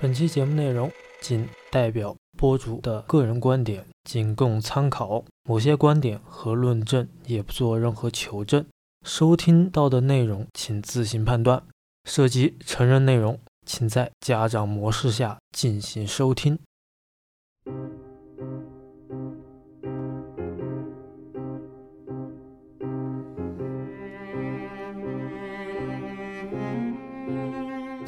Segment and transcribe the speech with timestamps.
[0.00, 0.88] 本期节目内容
[1.20, 5.24] 仅代表播主的个人观点，仅供参考。
[5.42, 8.64] 某些观点和论证也不做任何求证。
[9.04, 11.60] 收听到的内容请自行判断。
[12.04, 16.56] 涉及成人内容，请在家长模式下进行收听。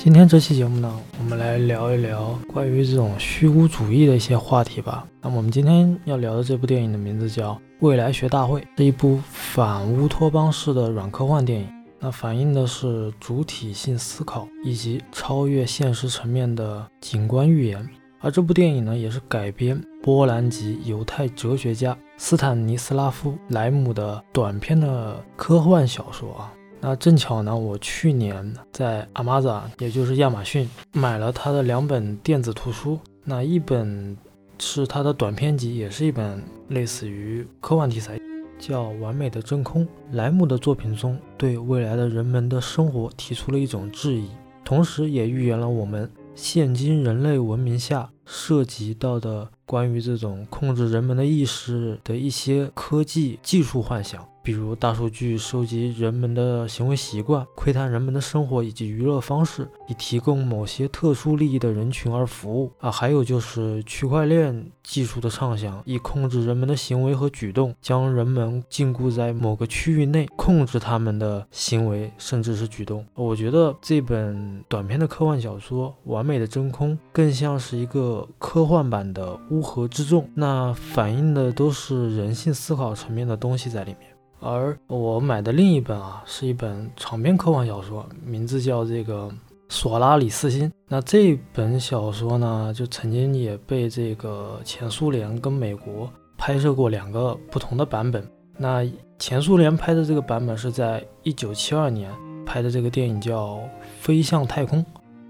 [0.02, 5.06] 今天这期节目呢，我们来聊一聊关于这种虚无主义的一些话题吧。
[5.20, 11.68] 那我们今天要聊的这部电影的名字叫《未来学大会》，是一部反乌托邦式的软科幻电影。
[11.98, 17.86] 那反映的是主体性思考以及超越现实层面的景观预言。
[18.20, 26.50] 而这部电影呢，也是改编波兰籍犹太哲学家斯坦尼斯拉夫·莱姆的短篇的科幻小说啊。
[26.80, 32.98] 那正巧呢，我去年在 Amazon，也就是亚马逊买了他的两本电子图书。
[33.22, 34.16] 那一本
[34.58, 38.18] 是他的短篇集，也是一本类似于科幻题材，
[38.58, 39.84] 叫《完美的真空》。
[40.12, 44.28] 莱姆的作品中对未来的人们的生活提出了一种质疑，
[44.64, 54.26] 同时也预言了我们现今人类文明下涉及到的关于这种控制人们的意识的一些科技技术幻想。
[54.42, 62.90] 比如大数据收集人们的行为习惯，窥探人们的生活以及娱乐方式，以提供某些特殊利益的人群而服务啊。
[62.90, 73.04] 还有就是区块链技术的畅想，以控制人们的行为和举动，将人们禁锢在某个区域内，控制他们的行为甚至是举动。
[73.14, 84.09] 我觉得这本短篇的科幻小说《完美的真空》更像是一个科幻版的《乌合之众》，那反映的都是人性思考层面的东西在里面。
[84.40, 89.28] 而我买的另一本啊，是一本长篇科幻小说，名字叫这个
[89.68, 90.68] 《索拉里斯星》。
[90.88, 98.26] 那这本小说呢，就曾经也被这个前苏联跟美国拍摄过两个不同的版本。
[98.56, 98.84] 那
[99.18, 102.10] 前苏联拍的这个版本是在一九七二年
[102.46, 103.56] 拍的，这个电影叫
[103.98, 104.82] 《飞向太空》。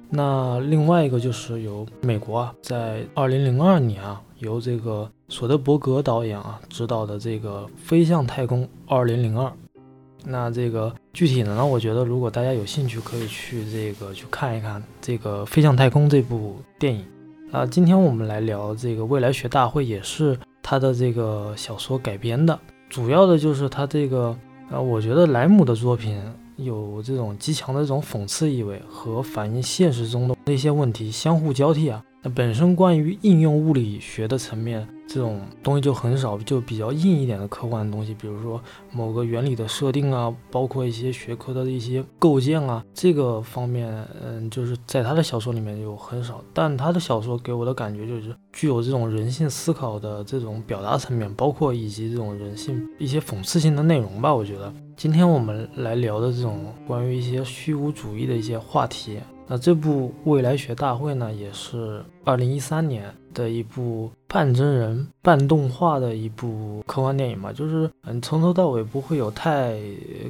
[0.08, 9.46] 那另外一个就是由美国啊，在二零零二年啊，由这个索德伯格导演啊执导的这个《飞向太空二零零二》。
[10.24, 17.04] 那这个具体的呢，我觉得如果大家有兴趣，可以去这个去看一看这个《飞向太空》这部电影。
[17.52, 22.58] 啊，今天我们来聊这个未来学大会，也是他的这个小说改编的，
[22.88, 24.36] 主要的就是他这个，
[24.70, 26.20] 啊，我觉得莱姆的作品。
[26.56, 32.04] 有这种极强的这种讽刺意味和反映现实中的那些问题相互交替啊。
[32.22, 34.86] 那本身关于应用物理学的层面。
[35.12, 43.92] 这种东西就很少，就比较硬一点的科幻的东西，比如说某个原理的设定啊，包括一些学科的一些构建啊，这个方面，
[44.22, 46.40] 嗯，就是在他的小说里面有很少。
[46.54, 54.32] 但他的小说给我的感觉就是具有这种人性思考的这种表达层面，包括以及这种人性一些讽刺性的内容吧。
[54.32, 59.18] 我觉得今天我们来聊的这种关于一些虚无主义的一些话题。
[59.52, 69.76] 那这部《未来学大会》呢，也是二零一三年的一部半真人半动画的一部科幻电影嘛，就是嗯，从头到尾不会有太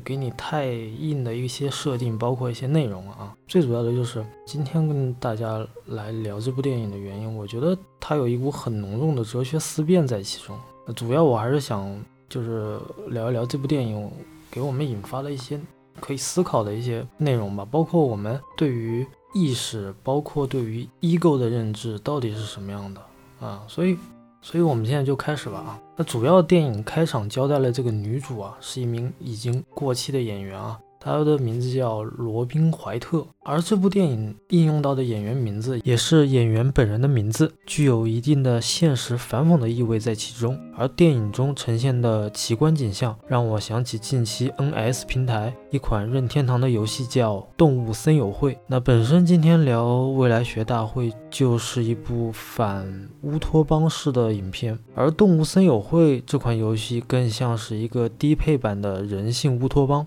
[0.03, 3.37] 给你太硬的一些设定，包括一些内容啊。
[3.47, 10.57] 最主要的就是今天跟大家来聊这部电影的原因，我觉得它有一股很浓重的哲学思辨在其中。
[10.97, 11.95] 主要我还是想
[12.27, 14.11] 就是聊一聊这部电影
[14.51, 15.61] 给我们引发的一些。
[16.01, 23.01] 可以思考的一些内容吧，包括我们对于意识，包括对于 ego 的认知到底是什么样的
[23.41, 23.63] 啊？
[23.69, 23.97] 所以，
[24.43, 25.81] 所以我们现在就开始吧啊。
[25.97, 30.81] 那主要电影开场交代了这个女主啊，是一名已经过气的演员啊。
[31.03, 40.61] 他的名字叫罗宾·怀特，而这部电影应用到的演员名字也是演员本人的名字，具有一定的现实反讽的意味在其中。
[40.77, 48.55] 而电影中呈现的奇观景象，让我想起近期 NS 平台一款任天堂的游戏叫《动物森友会》。
[48.67, 60.07] 那本身今天聊未来学大会就是一部反乌托邦式的影片，而《动物森友会》这款游戏更像是一个低配版的人性乌托邦。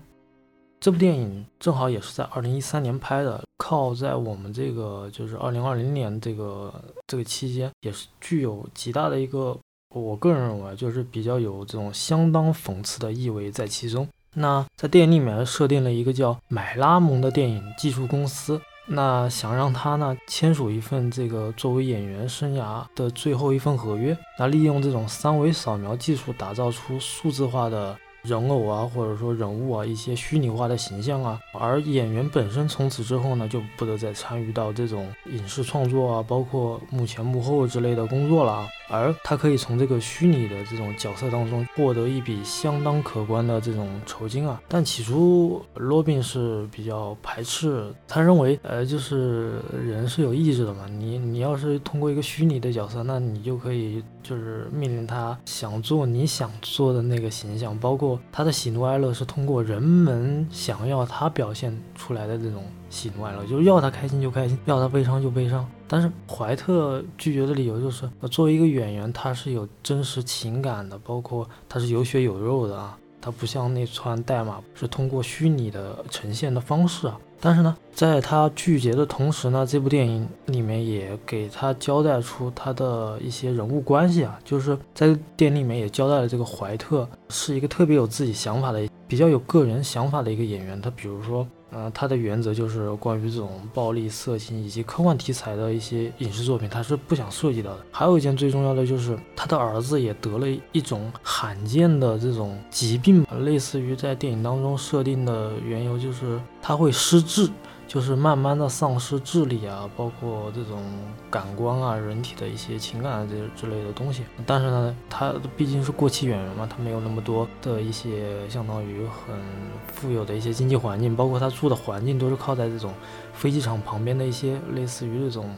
[0.84, 6.70] 这部电影正好也是在二零一三年拍的，靠在我们这个就是二零二零年这个
[7.06, 9.58] 这个期间，也是具有极大的一个，
[9.94, 14.06] 我个人认为就是比较有这种相当讽刺的意味在其中。
[14.34, 27.98] 那在电影里面设定了一个叫买拉蒙的电影技术公司，那想让他呢签署一份这个作为演员生涯的最后一份合约，那利用这种三维扫描技术打造出数字化的。
[28.24, 38.68] 人偶啊，或者说人物啊，一些虚拟化的形象啊，而演员本身从此之后呢，就不得再参与到这种影视创作啊，包括幕前幕后之类的工作了啊。
[38.88, 44.60] 而他可以从这个虚拟的这种角色当中获得一笔相当可观的这种酬金啊。
[44.68, 65.66] 但起初罗宾是比较排斥，他认为，呃，就是人是有意志的嘛，你你要是通过一个虚拟的角色，那你就可以就是命令他想做你想做的那个形象，包括他的喜怒哀乐是通过人们想要他表现出来的这种喜怒哀乐，就是要他开心就开心，要他悲伤就悲伤。
[65.86, 77.18] 但是怀特拒绝的理由就是，作为一个演员，他是有真实情感的，包括他是有血有肉的啊，他不像那串代码是通过虚拟的呈现的方式啊。
[77.38, 91.46] 但是呢，在他拒绝的同时呢，这部电影里面也给他交代出他的一些人物关系啊，就是在电影里面也交代了这个怀特是一个特别有自己想法的、比较有个人想法的一个演员，他比如说。
[91.74, 97.84] 呃，他的原则就是关于这种暴力、色情以及科幻题材的一些影视作品，他是不想涉及到的。
[97.90, 107.50] 还有一件最重要的就是，他的儿子也得了一种罕见的这种疾病，类似于在电影当中设定的缘由，就是他会失智。
[107.94, 110.82] 就是慢慢的丧失智力啊，包括这种
[111.30, 114.24] 感官啊，人体的一些情感啊这之类的东西。
[114.44, 119.38] 但是呢，他毕竟是过气演员嘛，他没有那么多的一些相当于很
[119.86, 122.92] 富有的一些经济环境，包括他住的环境都是靠在这种
[123.32, 125.54] 飞机场旁边的一些类似于这种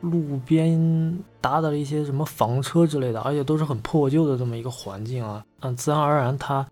[0.00, 5.44] 路边搭的一些什么房车之类的，而且都是很破旧的这么一个环境啊。
[5.60, 6.66] 嗯，自然而然他。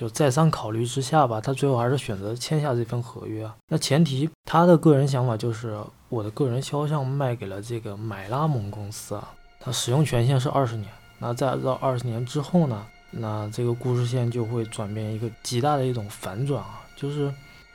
[0.00, 3.54] 就再三考虑之下吧，他最后还是选择签下这份合约啊。
[3.68, 9.28] 那前提，他的个人想法就是我的个人肖像卖给了这个买拉蒙公司啊，
[9.60, 10.88] 他使用权限是二十年。
[11.18, 17.30] 那在到二十年之后呢，那这个故事线就会转变一个极大的一种反转啊，就是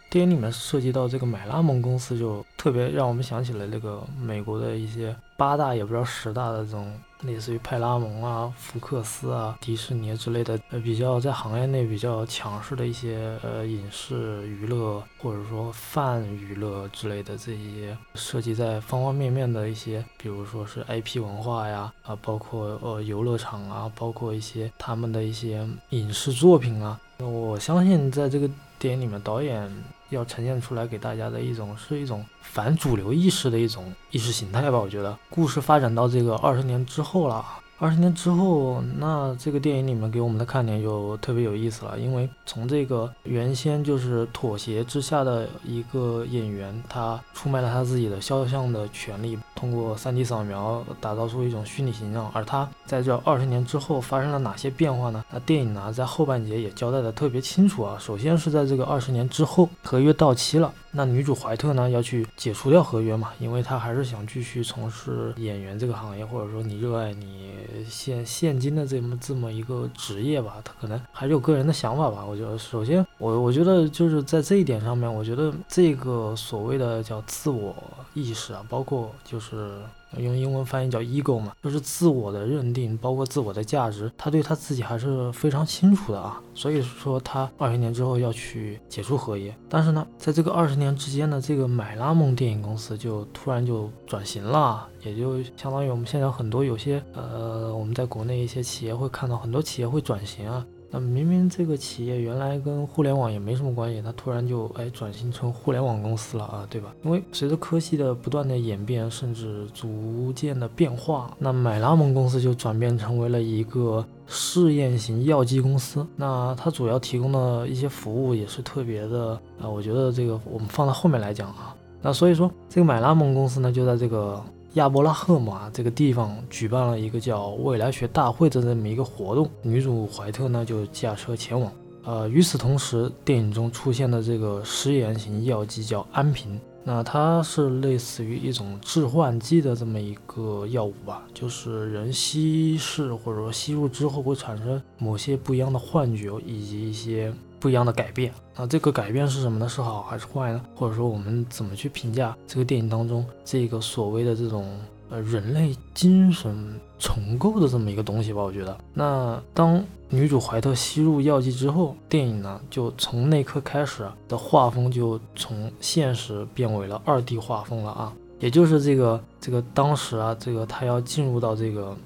[0.09, 6.91] 电影里面涉及到这个买拉蒙公司，就特别让我们想起了那个美国的一些八大也不知道十大的这种。
[7.25, 29.71] 类似于派拉蒙啊、福克斯啊、迪士尼之类的，呃，比较在行业内比较强势的一些呃影视娱乐或者说泛娱乐之类的这些涉及在方方面面的一些，比如说是 IP 文化呀，啊，包括呃游乐场啊，包括一些他们的一些影视作品啊，我相信在这个电影里面，导演。
[30.09, 37.45] 要呈现出来给大家的一种是一种反主流意识的一种意识形态吧，我觉得故事发展到这个二十年之后了。
[37.77, 55.21] 二十年之后，那这个电影里面给我们的看点就特别有意思了，因为从这个原先就是妥协之下的一个演员，他出卖了他自己的肖像的权利，通过 3D 扫描打造出一种虚拟形象，而他在这二十年之后发生了哪些变化呢？
[55.29, 60.73] 那电影呢在后半节也交代的特别清楚啊，首先是在这个二十年之后，合约到期了。
[60.95, 63.33] 那女主怀特呢，要去解除掉合约嘛？
[63.39, 67.51] 因为她还是想继续从事演员这个行业，或者说你热爱你
[67.89, 70.55] 现现今的这么这么一个职业吧？
[70.63, 72.23] 她可能还是有个人的想法吧。
[72.25, 77.75] 我觉得，首先我我觉得就是在这一点上面，我觉得这个所谓的叫自我
[78.13, 79.77] 意识啊，包括就是。
[80.17, 86.41] 用英文翻译叫 ego 嘛，就是自我的认定，包括自我的价值，他对他自己还是非常清楚的啊。
[86.53, 100.65] 所以说他二十年之后要去解除合约，但是呢，在这个二十年之间呢，这个买拉蒙电影公司就突然就转型了，也就相当于我们现在很多有些呃，我们在国内一些企业会看到很多企业会转型啊。
[100.91, 106.93] 那明明这个企业原来跟互联网也没什么关系，它突然就哎转型成互联网公司了啊，对吧？
[107.03, 116.05] 因为随着科技的不断的演变，甚至逐渐的变化，那买拉蒙公司就转变成为了一个试验型药剂公司。
[116.15, 121.75] 那它主要提供的一些服务也是特别的啊，我觉得这个我们放到后面来讲啊。
[122.01, 124.41] 那所以说这个买拉蒙公司呢，就在这个。
[124.75, 131.71] 亚伯拉赫马，这个地方举办了一个叫未来学大会的这么一个活动，女主怀特呢就驾车前往。
[132.03, 147.33] 呃，与此同时，电影中出现的这个食盐型药剂叫安瓶，那它是类似于一种致幻剂的这么一个药物吧，就是人稀释或者说吸入之后会产生某些不一样的幻觉以及一些
[147.65, 148.31] 不一样的改变。
[148.55, 149.67] 那这个改变是什么呢？
[149.67, 150.61] 是好还是坏呢？
[150.75, 154.79] 或者说我们怎么去评价这个电影当中这个所谓的这种
[155.09, 158.43] 呃人类精神重构的这么一个东西吧？
[158.43, 171.97] 我觉得，那当女主怀特吸入药剂之后，电影呢就从那刻开始的画风就从现实变为了二 D 画风了啊，也就是这个这个当时啊，这个他要进入到这个。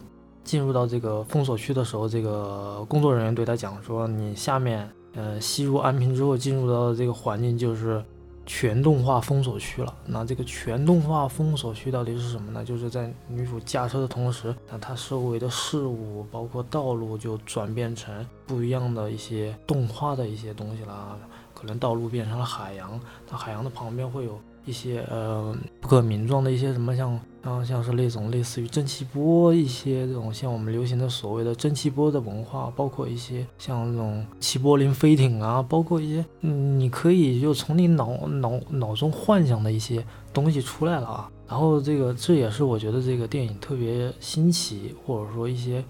[0.42, 8.04] 进入到这个封锁区的时候，这个工作人员对他讲说：“你下面，呃，吸入安瓶之后进入到的这个环境就是
[8.46, 9.94] 全动画封锁区了。
[10.06, 12.64] 那这个全动画封锁区到底是什么呢？
[12.64, 21.18] 就是在女主驾车的同时，那她周围的事物，包括道路，就转变成不一样的一些动画的一些东西啦。
[21.54, 23.00] 可能道路变成了海洋，
[23.30, 24.40] 那海洋的旁边会有。”
[24.70, 41.32] 一些呃不可名状的一些什么像像像是那种类似于蒸汽波一些这种像我们流行的所谓的蒸汽波的文化，包括一些像那种齐柏林飞艇啊，包括一些嗯你可以就从你脑脑脑中幻想的一些东西出来了啊。
[41.48, 45.84] 然后这个这也是我觉得这个电影特别新奇，或者说一些。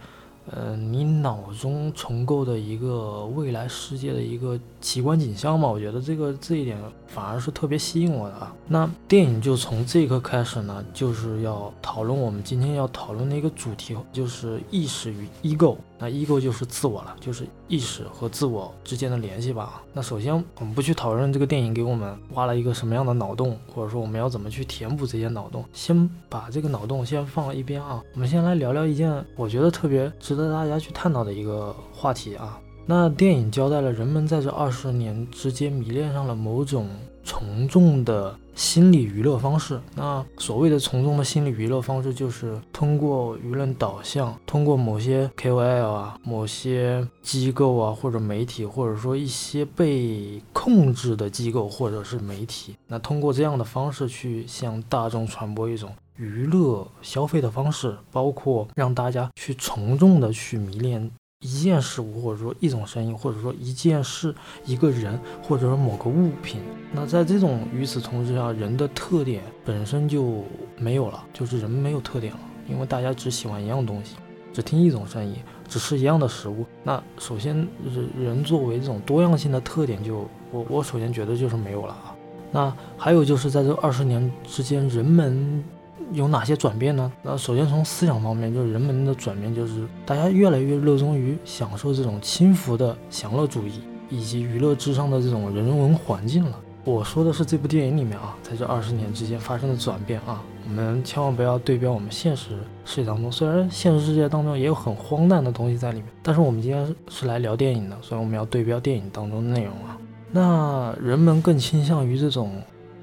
[0.51, 8.47] 呃，你脑中重构的一个未来世界的一个奇观景象嘛，我觉得这个这一点反而是特别吸引我的。
[8.67, 15.77] 那电影就从这一刻开始呢，就是要讨论我们今天要讨论的一个主题，就是意识与 ego。
[16.01, 19.83] 那 ego 就是自我了，就是意识和自我之间的联系吧。
[19.91, 28.01] 那首先，我们不去讨论这个电影给我们挖了一个什么样的脑洞，或者说我们要怎么去填补这些脑洞，先把这个脑洞先放一边啊。
[28.13, 32.57] 我们先来聊聊一件我觉得特别值得大家去探讨的一个话题啊。
[32.89, 36.89] 那电影交代了人们在这二十年之间迷恋上了某种
[37.23, 38.35] 从众的。
[38.55, 61.09] 心理娱乐方式，那所谓的从众的心理娱乐方式，就是通过舆论导向，通过某些 KOL 啊、某些机构啊，或者媒体，或者说一些被控制的机构或者是媒体，那通过这样的方式去向大众传播一种娱乐消费的方式，包括让大家去从众的去迷恋。
[61.41, 66.59] 一件事物，或者说一种声音，或者说一件事、一个人，或者说某个物品。
[66.91, 70.43] 那在这种与此同时下，人的特点本身就
[70.77, 74.17] 没有了，就是人没有特点了，因为大家只喜欢一样东西，
[74.51, 76.65] 只听一种声音，只吃一样的食物。
[76.83, 77.55] 那首先，
[77.85, 82.13] 人人作为这种多样性的特点，就我我首先觉得就是没有了啊。
[82.51, 85.63] 那还有就是在这二十年之间，人们。
[86.11, 87.11] 有哪些转变呢？
[87.21, 96.59] 那首先从思想方面，就是人们的转变，就是大家越来越热衷于享受这种轻浮的享乐主义，以及娱乐至上的这种人文环境了。
[96.85, 103.31] 我说的是这部电影里面啊，在这二十年之间发生的转变啊，我们千万不要对标我们现实世界当中。
[103.31, 109.97] 虽然现实世界当中也有很荒诞的东西在里面，但是我们今天是来聊电影的，所以我们要对标电影当中的内容啊。
[110.31, 112.51] 那人们更倾向于这种。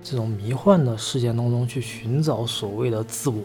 [0.08, 3.42] 这种迷幻的事件当中去寻找所谓的自我，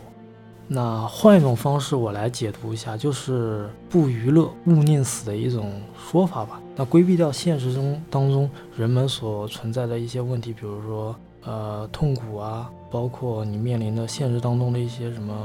[0.67, 6.61] 那换一种方式我来解读一下，就是不娱乐勿宁死的一种说法吧。
[6.75, 11.15] 那规避掉现实中当中人们所存在的一些问题，比如说
[11.45, 15.35] 呃痛苦啊，包括你面临的现实当中的一些什么，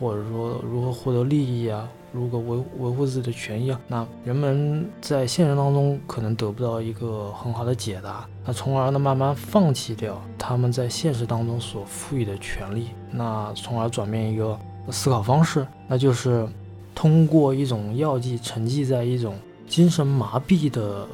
[0.00, 1.88] 或者说如何获得利益啊。
[2.14, 14.56] 如果维维护自己的权益啊，那人们在现实当中可能得不到一个很好的解答，那从而呢慢慢放弃掉他们在现实当中所赋予的权利，那从而转变一个
[14.90, 16.48] 思考方式，那就是
[16.94, 19.34] 通过一种药剂沉寂在一种
[19.66, 21.04] 精神麻痹的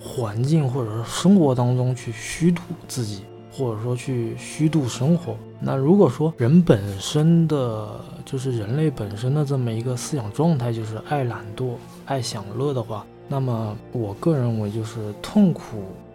[0.00, 3.24] 环境或者是生活当中去虚度自己。
[3.56, 5.34] 或者说去虚度生活。
[5.58, 11.70] 那如果说人本身的就是人类本身的这么一个思想状态，就是爱懒惰、
[12.04, 15.62] 爱享乐的话，那么我个人认为就是痛苦、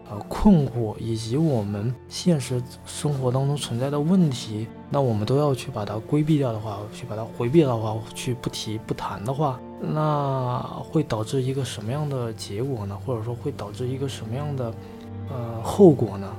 [0.09, 10.59] 呃困惑以及我们现实生活当中存在的问题，那我们都要去把它规避掉的话，去把它回避的话，去不提不谈的话，那
[10.91, 12.95] 会导致一个什么样的结果呢？
[13.05, 14.71] 或者说会导致一个什么样的
[15.29, 16.29] 呃后果呢？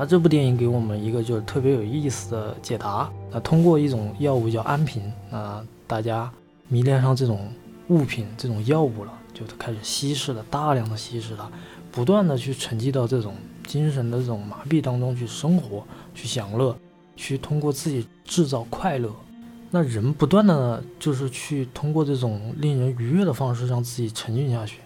[0.00, 3.12] 那这部电影给我们一个就是特别有意思的解答。
[3.30, 6.32] 那通过一种药物叫安瓶，那大家
[6.68, 7.52] 迷恋上这种
[7.88, 11.46] 物品、这种药物了，就开始稀释了，大量的稀释它，
[11.92, 13.34] 不断的去沉寂到这种
[13.66, 16.74] 精神的这种麻痹当中去生活、去享乐、
[17.14, 19.14] 去通过自己制造快乐。
[19.70, 24.78] 那人不断的就是去通过这种令人愉悦的方式让自己沉浸下去。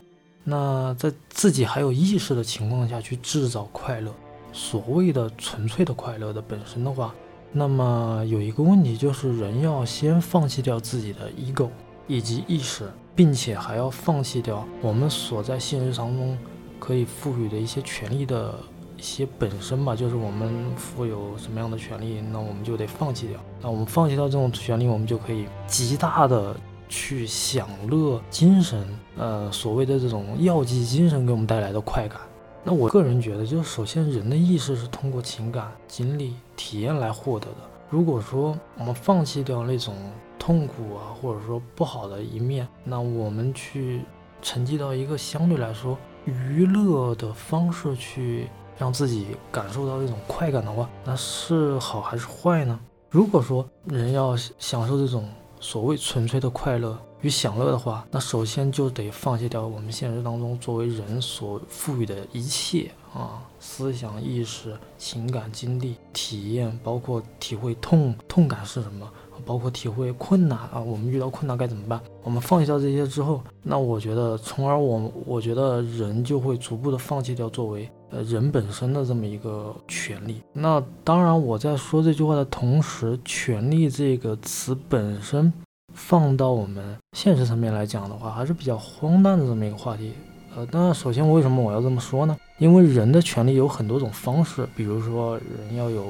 [0.43, 4.13] 那在自己还有意识的情况下去制造快乐。
[4.55, 7.13] 所谓的纯粹的快乐的本身的话，
[7.51, 11.69] 那么有一个问题就是，人要先放弃掉自己的 ego
[12.07, 16.39] 以及意识，并且还要放弃掉我们所在现实当中
[16.79, 18.55] 可以赋予的一些权利的
[18.97, 23.41] 一些本身吧，就是我们富有什么样的权利，那我们就得放弃掉。
[23.61, 26.55] 那我们放弃掉这种权利，我们就可以极大的
[26.89, 32.21] 去享乐精神，呃，所谓的这种药剂精神给我们带来的快感。
[32.67, 37.57] 那我个人觉得，就是首先人的意识是通过情感、经历、体验来获得的。
[37.91, 39.95] 如果说我们放弃掉那种
[40.39, 44.03] 痛苦啊，或者说不好的一面，那我们去
[44.41, 52.81] 沉寂到一个相对来说娱乐的方式去让自己感受到一种快感的话，那是好还是坏呢？
[53.11, 55.29] 如果说人要享受这种
[55.61, 69.11] 所谓纯粹的快乐与享乐的话，那首先就得放弃掉我们现实当中作为人所赋予的一切啊，思想、意识、情感、经历、体验，包括体会痛痛感是什么。
[69.45, 72.01] 包括体会困难啊，我们遇到困难该怎么办？
[72.23, 80.41] 我们放弃掉这些之后，那我觉得，从而我我觉得人就会逐步的放弃掉作为呃人本身的这么一个权利。
[80.53, 85.53] 那当然，我在说这句话的同时，权利这个词本身
[85.95, 90.13] 放到我们现实层面来讲的话，还是比较荒诞的这么一个话题。
[90.55, 92.37] 呃，那首先为什么我要这么说呢？
[92.59, 96.07] 因为人的权利有很多种方式，比如说人要有。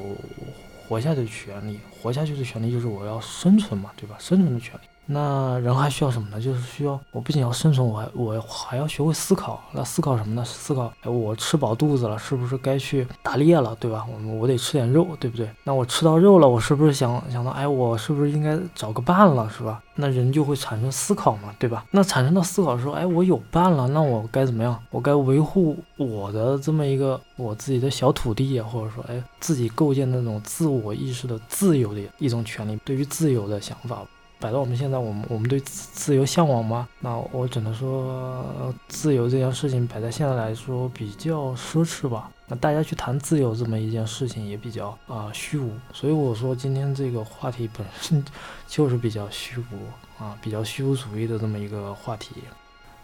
[0.87, 4.17] 活下去的权利，活下去的权利就是我要生存嘛，对吧？
[4.19, 4.81] 生存的权利。
[5.07, 6.41] 那人还需要什么呢？
[6.41, 9.63] 就是需要我不仅要生存，我还我还要学会思考。
[9.73, 10.45] 那思考什么呢？
[10.45, 14.07] 思考，哎，我吃饱肚子了，是不是该去打猎了，对吧？
[14.09, 15.51] 我我得吃点肉，对不对？
[15.65, 19.83] 那我吃到肉了，我是不是想想到，哎，我是不是应该找个伴了，是吧？
[19.97, 21.85] 那人就会产生思考嘛，对吧？
[21.91, 24.81] 那产生到思考说，哎，我有伴了，那我该怎么样？
[24.91, 34.03] 我该维护我的这么一个我自己的小土地啊，或者说，哎，自己构建那种自我意识的自由的一种权利，对于自由的想法。
[34.45, 36.87] 摆到我们现在，我们我们对自自由向往吗？
[37.01, 38.45] 那我只能说，
[38.89, 42.31] 自由这件事情摆在现在来说比较奢侈吧。
[42.47, 45.73] 那大家去谈自由这么一件事情也比较啊虚无。
[45.95, 48.23] 所以我说今天这个话题本身
[48.69, 52.35] 就是比较虚无啊，比较虚无主义的这么一个话题。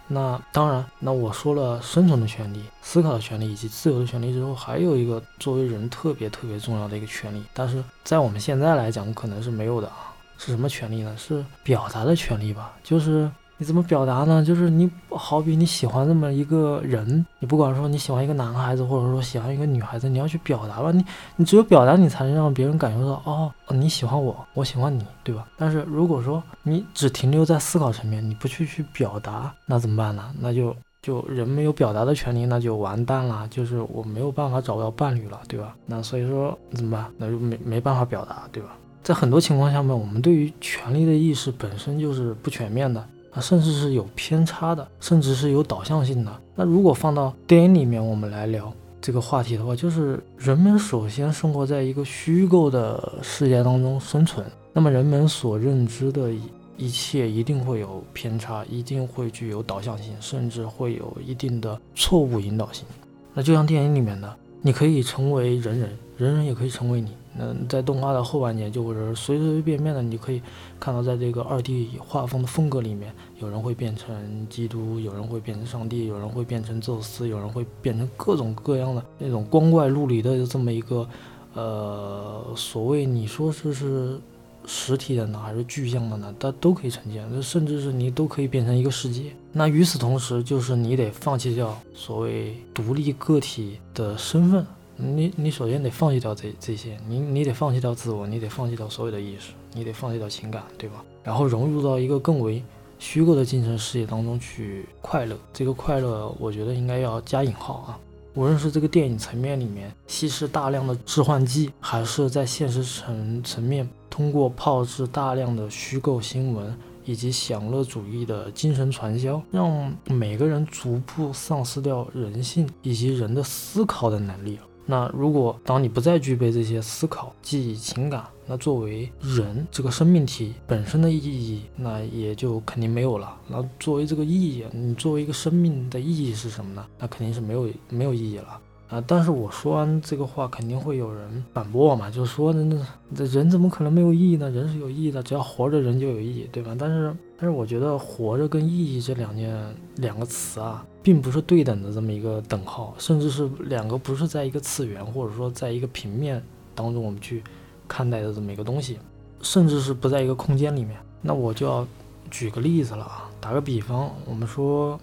[0.09, 10.10] 那当然，那我说了生存的权利、思考的权利以及自由的权利之后，还有一个作为人特别特别重要的一个权利，但是在我们现在来讲可能是没有的啊。
[10.41, 11.15] 是什么权利呢？
[11.19, 12.73] 是表达的权利吧？
[12.83, 14.43] 就是你怎么表达呢？
[14.43, 20.91] 就是你好比你喜欢这么一个人，你不管说你喜欢一个男孩子，或者说喜欢一个女孩子，你要去表达吧。
[20.91, 21.05] 你
[21.37, 25.47] 你只有表达，你才能让别人感受到哦，你喜欢我，我喜欢你，对吧？
[25.59, 30.33] 但是如果说你只停留在思考层面，你不去去表达，那怎么办呢？
[30.41, 33.47] 那就就人没有表达的权利，那就完蛋了。
[33.49, 35.77] 就是我没有办法找到伴侣了，对吧？
[35.85, 37.13] 那所以说怎么办？
[37.19, 38.71] 那就没没办法表达，对吧？
[39.11, 46.33] 在很多情况下面，我们对于权力的意识本身就是不全面的啊，甚至是有偏差的，甚至是有导向性的。
[46.55, 56.43] 那如果放到电影里面，我们来聊这个话题的话，就是人们首先生活在一个虚构的世界当中生存，那么人们所认知的一
[56.77, 62.87] 一切一定会有偏差，一定会具有导向性，甚至会有一定的错误引导性。
[63.35, 67.11] 那就像电影里面的，你可以成为人人，人人也可以成为你。
[67.41, 70.43] 嗯，在动画的后半截，就或者是随随便便的，你可以
[70.79, 81.09] 看到，在这个二 D 画风的风格里面，有人会变成基督，有人会变成上帝，有人会变成宙斯，有人会变成各种各样的那种光怪陆离的这么一个，
[81.55, 84.21] 呃，所谓你说是是
[84.67, 86.35] 实体的呢，还是具象的呢？
[86.39, 89.33] 它都可以呈现，甚至是你都可以变成一个世界。
[89.53, 94.65] 那与此同时，就是你得放弃掉所谓独立个体的身份。
[95.01, 101.05] 你你首先得放弃掉这这些，你你得放弃掉自我，你得放弃掉所有的意识，你得放弃掉情感，对吧？
[101.23, 102.63] 然后融入到一个更为
[102.99, 105.37] 虚构的精神世界当中去快乐。
[105.53, 107.99] 这个快乐，我觉得应该要加引号啊。
[108.35, 116.73] 无论是这个电影层面里面稀释大量的致幻剂，还是在现实层层面通过炮制大量的虚构新闻
[117.05, 124.63] 以及享乐主义的精神传销，让每个人逐步丧失掉人性以及人的思考的能力了。
[124.91, 133.33] 那如果当你不再具备这些思考、记忆、情感，那作为人这个生命体本身的意义，那也就肯定没有了。
[133.47, 136.85] 那作为这个意义，你作为一个生命的意义是什么呢？
[136.99, 138.61] 那肯定是没有没有意义了。
[138.91, 139.01] 啊！
[139.07, 142.77] 但是我说完这个话，肯定会有人反驳我嘛，就是说，那
[143.09, 144.51] 那人怎么可能没有意义呢？
[144.51, 146.75] 人是有意义的，只要活着，人就有意义，对吧？
[146.77, 156.43] 但是，但是我觉得活着跟意义这两件两个词啊，并不是对等的这么一个等号，甚至是两个不是在一个次元，或者说在一个平面
[156.75, 157.43] 当中我们去
[157.89, 158.99] 看待的这么一个东西，
[159.41, 161.01] 甚至是不在一个空间里面。
[161.23, 161.87] 那我就要
[162.31, 165.01] 举个例子了啊，打个比方，我们说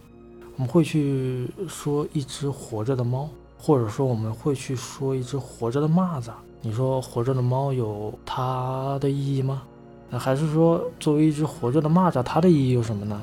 [0.55, 3.27] 我们会去说一只活着的猫。
[3.59, 6.29] 或者说我们会去说一只活着的蚂蚱，
[6.61, 9.63] 你说活着的猫有它的意义吗？
[10.09, 13.21] 那还是说作为一只活着的蚂蚱，它的意义有什么呢？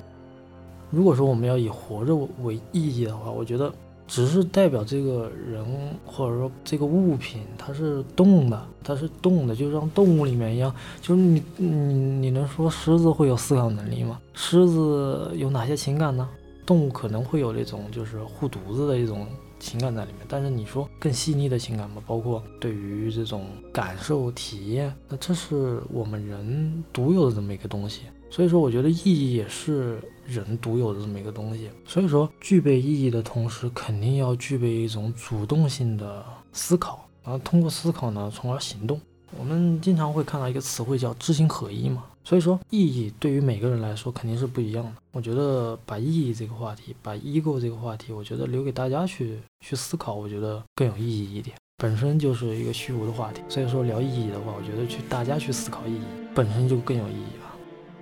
[0.90, 3.72] 如果说我们要以活着为意义的话，我觉得
[4.06, 5.64] 只是代表这个人
[6.04, 10.72] 或者说这个物品它是动的，它是动的，就像动物里面一样。
[11.00, 14.20] 就是你你你能说狮子会有思考能力吗？
[14.34, 16.28] 狮子有哪些情感呢？
[16.66, 19.26] 动物可能会有那种就是护犊子的一种。
[19.64, 28.02] 情感在里面，但是你说更细腻的情感嘛，包括对于这种感受体验，那这是我们人独有的这么一个东西。
[28.30, 31.70] 所以说，我觉得意义也是人独有的这么一个东西。
[31.86, 39.00] 所以说，具备意义的同时，肯定要具备一种主动性的思考，然后通过思考呢，从而行动。
[39.38, 42.04] 我们经常会看到一个词汇叫知行合一嘛。
[42.24, 44.92] 所以说，意义对于每个人来说肯定是不一样的。
[45.12, 51.54] 我觉得把意义这个话题，把 ego 这个话题，我觉得留给大家去去思考，我觉得更有意义一点。
[51.76, 56.00] 本身就是一个虚无的话题，所以说聊意义的话，我觉得去大家去思考意义
[56.34, 57.52] 本身就更有意义啊。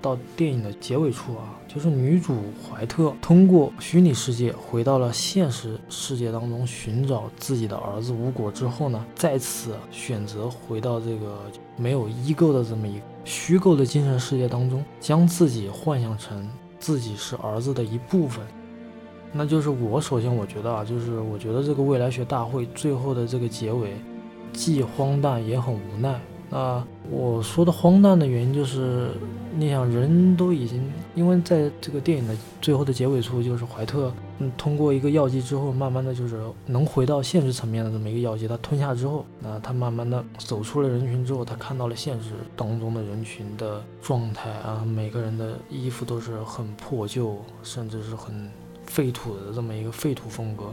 [0.01, 11.39] 到电影的结尾处啊，就是女主怀特通过虚拟世界回到了现实世界当中寻找自己的儿子无果之后呢，再次选择回到这个
[11.77, 18.45] 没有依构的这么一个虚构的精神世界当中，将自己幻想成自己是儿子的一部分。
[19.33, 23.95] 那就是我首先我觉得啊，就是我觉得这个未来学大会最后的这个结尾，
[24.53, 26.21] 既荒诞也很无奈。
[26.53, 29.09] 啊我说的荒诞的原因就是，
[29.57, 48.51] 你想人都已经，因为在这个电影的最后的结尾处，就是怀特，嗯，通过一个药剂之后，慢慢的就是能回到现实层面的这么一个药剂，他吞下之后，那他慢慢的走出了人群之后，他看到了现实当中的人群的状态啊，每个人的衣服都是很破旧，甚至是很
[48.87, 50.65] 废土的这么一个废土风格，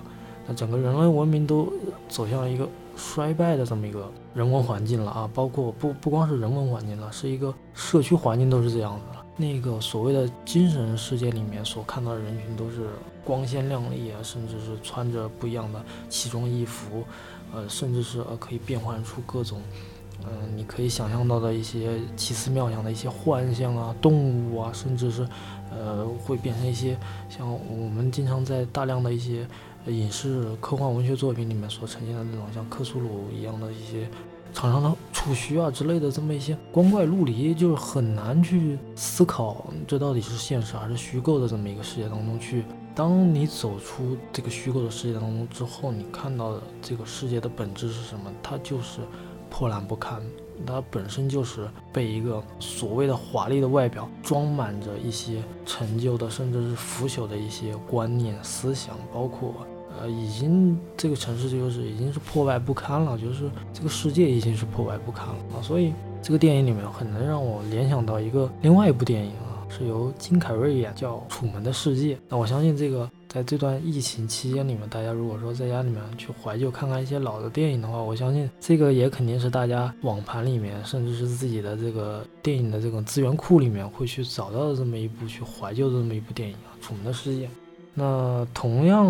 [0.47, 1.71] 那整个人类文明都
[2.07, 2.67] 走向了一个。
[3.01, 9.25] 衰败的这么一个人文环境了啊，包括不不光是人文环境了，是一个社区环境都是这样子的。
[9.37, 12.89] 那个所谓的精神世界里面所看到的人群都是
[13.23, 17.05] 光鲜亮丽啊，甚至是穿着不一样的奇装异服，
[17.53, 19.61] 呃，甚至是呃可以变换出各种，
[20.25, 25.25] 嗯，你可以想象到的一些奇思妙想的一些幻象啊，动物啊，甚至是
[25.71, 26.97] 呃会变成一些
[27.29, 29.47] 像我们经常在大量的一些。
[29.89, 34.09] 影视科幻文学作品里面所呈现的那种像克苏鲁一样的一些
[34.53, 42.63] 长长的触须啊之类的这么一些光怪陆离，就是很难去思考这到底是现实还是虚构的这么一个世界当中去。
[42.95, 48.31] 当你走出这个虚构的世界当中之后，你看到的这个世界的本质是什么？
[48.41, 48.99] 它就是
[49.49, 50.21] 破烂不堪，
[50.65, 59.53] 它本身就是被一个所谓的华丽的外表装满着一些陈旧的，甚至是腐朽的一些观念思想，包括。
[59.99, 65.61] 呃，已经这个城市就是已经是破败不堪了，就是这个世界已经是破败不堪了啊！
[65.61, 72.15] 所以这个电影里面很能让我联想到一个另外一部电影啊，是由金凯瑞演，叫《楚门的世界》。
[72.29, 87.45] 那我相信这个在这段疫情期间里面，大家如果说在家里面去怀旧看看一些老的电影的话，我相信这个也肯定是大家网盘里面，甚至是自己的这个电影的这种资源库里面会去找到的这么一部去怀旧的这么一部电影啊，《楚门的世界》。
[87.93, 89.05] 那同样。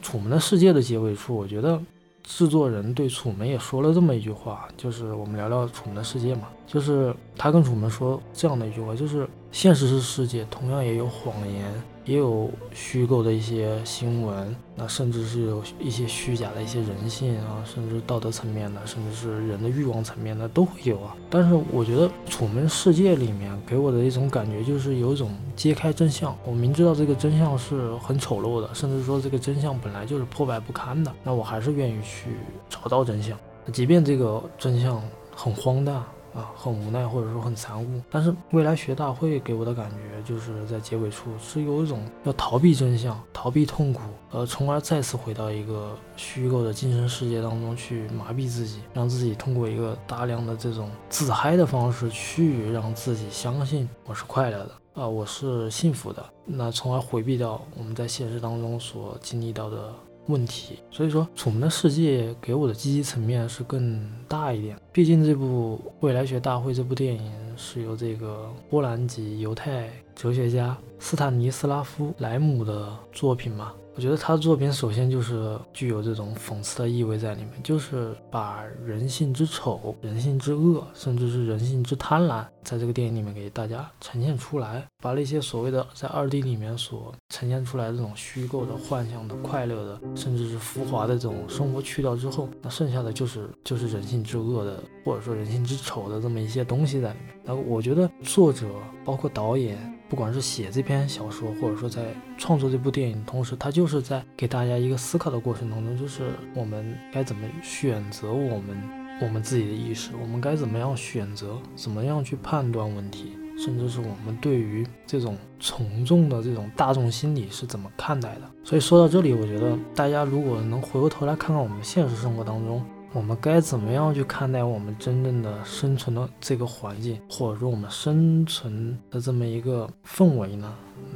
[0.00, 1.80] 楚门的世界的结尾处，我觉得
[2.22, 11.64] 制作人对楚门也说了这么一句话，就是我们聊聊楚门的世界嘛，就是他跟楚门说这样的一句话，就是现实是世界同样也有谎言。
[12.10, 21.14] 也有虚构的一些新闻，那甚至是有一些虚假的一些人性啊，甚至道德层面的，甚至是人的欲望层面的都会有啊。
[21.30, 26.36] 但是我觉得《楚门世界》里面给我的一种感觉就是有一种揭开真相。
[26.44, 32.30] 我明知道这个真相是很丑陋的，甚至说这个真相本来就是破败不堪的，那我还是愿意去
[32.68, 33.38] 找到真相，
[33.72, 35.00] 即便这个真相
[35.32, 36.02] 很荒诞。
[36.34, 59.92] 啊，很无奈或者说很残酷，但是未来学大会给我的感觉就是在结尾处是有一种要逃避真相、逃避痛苦，呃，从而再次回到一个虚构的精神世界当中去麻痹自己，让自己通过一个大量的这种自嗨的方式去让自己相信我是快乐的啊，我是幸福的，那从而回避掉我们在现实当中所经历到的。
[60.30, 64.76] 问题，所以说《楚门的世界》给我的积极层面是更大一点。
[64.92, 73.72] 毕竟这部《未来学大会》这部电影是由这个波兰籍犹太哲学家斯坦尼斯拉夫·莱姆的作品嘛。
[73.96, 97.36] 我觉得他的作品首先就是具有这种讽刺的意味在里面，就是把人性之丑、人性之恶，甚至是人性之贪婪，在这个电影里面给大家呈现出来，把那些所谓的在二 D 里面所呈现出来这种虚构的、幻想的、快乐的，甚至是浮华的这种生活去掉之后，那剩下的就是就是人性之恶的，或者说人性之丑的这么一些东西在里面。
[97.44, 98.66] 那我觉得作者
[99.04, 99.99] 包括导演。
[100.10, 108.76] 不管是写这篇小说，或者说在创作这部电影，同时他就是在给大家一个思考的过程当中，就是我们该怎么选择我们
[109.22, 113.36] 我们自己的意识，我们该怎么样选择，怎么样去判断问题。
[113.56, 118.50] 甚至是我们对于这种从众的这种大众心理是怎么看待的？
[118.64, 130.72] 所以说到这里，我觉得大家如果能回过头来看看我们现实生活当中，我们该怎么样去看待我们真正的生存的这个环境，或者说我们生存的这么一个氛围呢？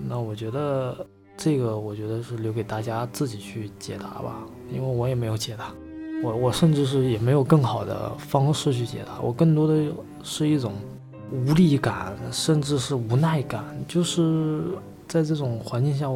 [0.09, 5.73] 那我觉得这个，我觉得是留给大家自己去解答吧，因为我也没有解答，
[6.23, 10.73] 我我甚至是也没有更好的方式去解答，我更多的是一种。
[11.33, 14.63] 无力感，甚至是无奈感，就是
[15.09, 16.07] 在这种环境下，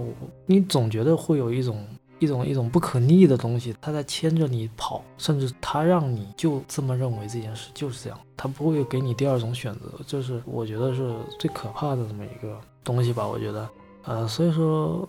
[0.47, 1.83] 你总觉得会有一种
[2.19, 13.27] 一种一种不可逆的东西，它在牵着你跑，甚至它让你就这么认为这件事就是这样，它不会给你第二种选择，这是我觉得是最可怕的这么一个东西吧。
[13.27, 13.69] 我觉得，
[14.05, 15.09] 呃，所以说，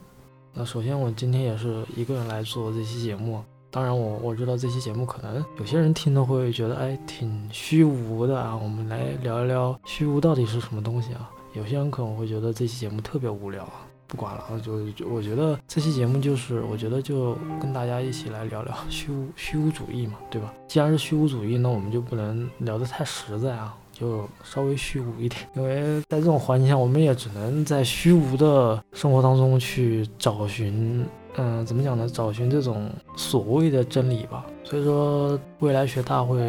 [0.54, 3.42] 那首先我今天也是一个人来做这期节目。
[3.72, 8.58] 当然，我我知道这期节目可能有些人听了会觉得，哎，挺虚无的啊。
[8.58, 11.30] 我们来聊一聊虚无到底是什么东西啊？
[11.54, 13.89] 有些人可能会觉得这期节目特别无聊啊。
[14.10, 20.52] 不管了，就就我觉得这期节目就是，我觉得就跟大家一起来聊聊 虚无虚无主义嘛，对吧？
[20.68, 25.40] 既然是虚无主义，那我们就不能聊得太实在啊，就稍微虚无一点。
[25.56, 31.06] 因为在这种环境下，我们也只能在虚无的生活当中去找寻。
[31.38, 32.10] 嗯，怎么讲呢？
[32.10, 34.44] 找寻这种所谓的真理吧。
[34.64, 36.40] 所以说，未来学大会，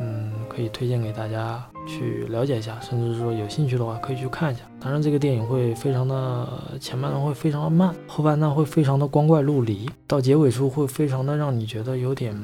[0.00, 4.62] 嗯，可以推荐给大家去了解一下，甚至说有兴趣的话可以去看一下。
[4.80, 12.34] 当然，这个电影会非常的前半段会非常的慢，后半段会非常的光怪陆离，到结尾处会非常的让你觉得有点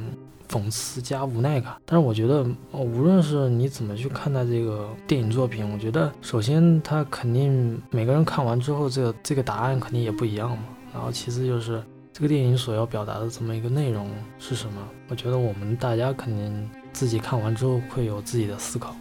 [0.49, 1.75] 讽刺加无奈感。
[1.85, 10.65] 但是我觉得，无论是你怎么去看待这个电影作品，我觉得首先它肯定每个人看完之后，这个这个答案肯定也不一样嘛。
[10.93, 14.75] 然后其次就是这个电影所要表达的这么一个内容是什么？
[15.09, 18.95] 我觉得我们大家肯定自己看完之后会有自己的思考。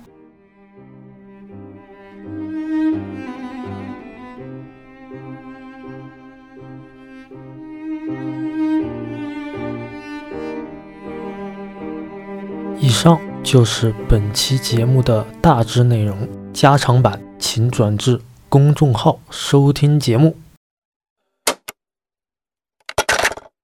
[13.02, 20.36] 上就是本期节目的大致内容，加长版请转至公众号收听节目。